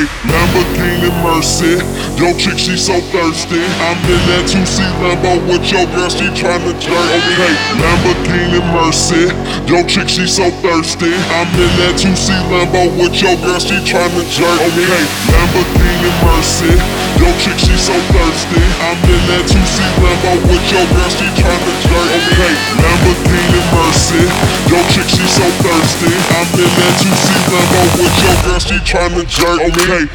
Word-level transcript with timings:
Lamborghini 0.00 1.12
Mercy. 1.20 1.76
Yo, 2.16 2.32
chick, 2.38 2.56
she 2.56 2.76
so 2.80 2.96
thirsty. 3.12 3.60
I'm 3.84 4.00
in 4.08 4.20
that 4.32 4.48
2C 4.48 4.80
Lambo 5.04 5.36
with 5.44 5.68
your 5.68 5.84
girl, 5.92 6.08
she 6.08 6.32
tryna 6.32 6.72
jerk. 6.80 6.96
Okay, 6.96 7.52
Lamborghini 7.76 8.60
Mercy. 8.72 9.28
Yo, 9.68 9.84
chick, 9.84 10.08
she 10.08 10.24
so 10.26 10.48
thirsty. 10.64 11.12
I'm 11.36 11.48
in 11.60 11.68
that 11.76 12.00
2C 12.00 12.32
Lambo 12.48 12.88
with 12.96 13.20
your 13.20 13.36
girl, 13.44 13.60
she 13.60 13.76
tryna 13.84 14.24
jerk. 14.32 14.58
Okay, 14.72 15.04
Lamborghini 15.28 16.10
Mercy. 16.24 16.72
Yo, 17.20 17.28
chick, 17.36 17.60
she 17.60 17.76
so 17.76 17.92
thirsty. 18.16 18.64
I'm 18.88 18.96
in 19.04 19.20
that 19.28 19.44
2C 19.44 19.76
Lambo 20.00 20.40
with 20.48 20.64
your 20.72 20.86
girl, 20.88 21.10
she 21.12 21.28
tryna 21.36 21.72
jerk. 21.84 22.08
Okay, 22.16 22.52
Lamborghini 22.80 23.51
Mercy. 23.70 24.24
Yo, 24.68 24.78
chick, 24.90 25.08
she 25.08 25.24
so 25.26 25.46
thirsty. 25.62 26.12
I'm 26.34 26.48
in 26.58 26.70
that 26.78 26.94
2C 26.98 27.30
Lambo 27.52 27.80
with 27.98 28.16
your 28.22 28.36
girl, 28.42 28.58
she 28.58 28.76
tryna 28.82 29.22
jerk. 29.28 29.60
Okay. 29.70 30.08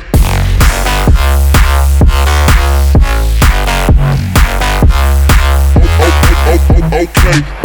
Oh, 5.79 5.87
oh, 5.99 6.13
oh, 6.49 6.59
oh, 6.91 7.01
okay. 7.03 7.56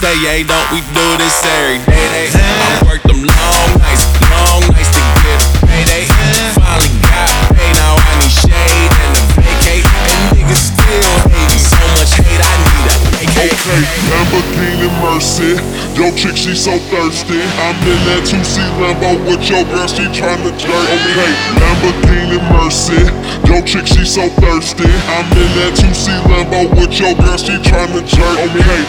Stay 0.00 0.16
yay, 0.24 0.42
don't 0.44 0.64
we 0.72 0.80
do 0.96 1.06
this 1.20 1.36
every 1.44 1.76
day? 1.84 2.08
Day, 2.08 2.32
I 2.32 2.80
work 2.88 3.02
them 3.04 3.20
long 3.20 3.68
nights, 3.84 4.08
long 4.32 4.64
nights 4.72 4.88
to 4.96 5.02
get 5.20 5.40
payday. 5.68 6.08
Finally 6.56 6.88
got 7.04 7.28
paid, 7.52 7.74
now 7.76 8.00
I 8.00 8.12
need 8.24 8.32
shade 8.32 8.92
and 8.96 9.12
a 9.20 9.24
vacate. 9.36 9.84
And 9.84 10.40
niggas 10.40 10.72
still 10.72 11.16
hating, 11.28 11.64
so 11.68 11.80
much 12.00 12.16
hate, 12.16 12.40
I 12.40 12.54
need 12.64 12.86
a 12.88 12.96
vacate. 13.12 13.52
Okay, 13.60 13.82
Lamborghini 14.08 14.88
Mercy. 15.04 15.60
Yo, 16.00 16.08
chick, 16.16 16.32
she 16.32 16.56
so 16.56 16.80
thirsty. 16.88 17.36
I'm 17.60 17.76
in 17.84 18.00
that 18.08 18.24
2C 18.24 18.56
Lambo 18.80 19.20
with 19.28 19.44
your 19.52 19.68
girl, 19.68 19.84
she 19.84 20.08
tryna 20.16 20.48
jerk. 20.56 20.86
Okay, 20.96 21.32
Lamborghini 21.60 22.40
Mercy. 22.56 23.04
Yo, 23.44 23.60
chick, 23.68 23.84
she 23.84 24.08
so 24.08 24.32
thirsty. 24.40 24.88
I'm 25.12 25.28
in 25.36 25.50
that 25.60 25.76
2C 25.76 26.24
Lambo 26.24 26.72
with 26.72 26.96
your 26.96 27.12
girl, 27.20 27.36
she 27.36 27.60
tryna 27.60 28.00
jerk. 28.08 28.36
Okay, 28.48 28.80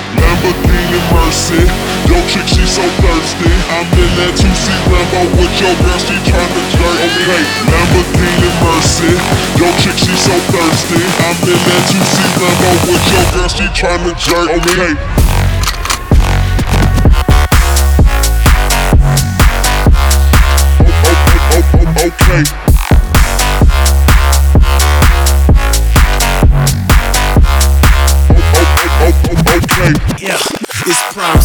Lamborghini 0.41 0.99
Mercy. 1.13 1.61
Yo, 2.09 2.17
chick, 2.27 2.47
she 2.47 2.65
so 2.65 2.81
thirsty. 3.01 3.45
I'm 3.69 3.85
in 3.93 4.09
that 4.17 4.33
2C 4.33 4.73
Lambo 4.89 5.21
with 5.37 5.53
your 5.61 5.73
girl, 5.85 5.99
she 6.01 6.17
tryna 6.25 6.61
jerk. 6.73 6.97
Okay, 7.05 7.41
Lamborghini 7.69 8.49
Mercy. 8.65 9.13
Yo, 9.61 9.69
chick, 9.77 9.97
she 10.01 10.13
so 10.17 10.33
thirsty. 10.49 10.97
I'm 10.97 11.37
in 11.45 11.61
that 11.61 11.83
2C 11.93 12.17
Lambo 12.41 12.69
with 12.89 13.05
your 13.13 13.25
girl, 13.37 13.49
she 13.49 13.65
tryna 13.77 14.17
jerk. 14.17 14.49
Okay. 14.49 15.40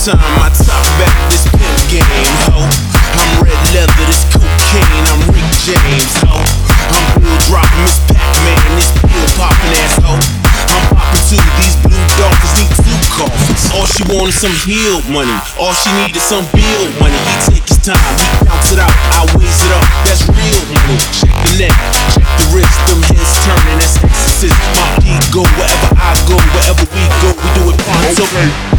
Time. 0.05 0.21
I 0.45 0.53
top 0.53 0.84
back 1.01 1.17
this 1.33 1.49
pimp 1.57 1.81
game, 1.89 2.34
ho. 2.53 2.61
I'm 2.61 3.31
red 3.41 3.57
leather, 3.73 4.05
this 4.05 4.29
cocaine. 4.29 5.05
I'm 5.09 5.21
Rick 5.33 5.49
James, 5.65 6.12
ho. 6.21 6.37
I'm 6.37 7.05
Bill 7.17 7.33
dropping 7.49 7.81
Miss 7.89 7.97
Pac-Man, 8.05 8.61
this 8.77 8.93
pill 9.01 9.27
popping 9.41 9.73
ass, 9.81 9.97
ho. 10.05 10.12
I'm 10.21 10.84
popping 10.93 11.25
too. 11.33 11.41
These 11.65 11.77
blue 11.81 12.05
dolphins 12.21 12.53
need 12.61 12.73
two 12.77 12.99
coffins. 13.09 13.62
All 13.73 13.89
she 13.89 14.05
want 14.12 14.29
is 14.29 14.37
some 14.37 14.55
heel 14.69 15.01
money. 15.09 15.33
All 15.57 15.73
she 15.73 15.89
need 16.05 16.13
is 16.13 16.27
some 16.28 16.45
bill 16.53 16.84
money. 17.01 17.17
He 17.17 17.57
take 17.57 17.65
his 17.65 17.81
time, 17.81 17.97
he 18.21 18.27
counts 18.45 18.77
it 18.77 18.81
out. 18.83 18.93
I 19.17 19.25
weighs 19.33 19.61
it 19.65 19.73
up. 19.73 19.87
That's 20.05 20.28
real 20.28 20.63
money. 20.77 20.99
Check 21.17 21.33
the 21.33 21.53
neck, 21.57 21.77
check 22.13 22.28
the 22.37 22.47
wrist. 22.53 22.77
Them 22.84 23.01
heads 23.09 23.33
turning. 23.49 23.81
That's 23.81 23.97
exorcist. 24.05 24.61
My 24.77 24.87
P 25.01 25.17
go 25.33 25.41
wherever 25.57 25.89
I 25.97 26.13
go, 26.28 26.37
wherever 26.37 26.84
we 26.93 27.03
go, 27.25 27.33
we 27.33 27.49
do 27.57 27.63
it 27.73 27.78
pronto. 27.81 28.28
Okay. 28.28 28.75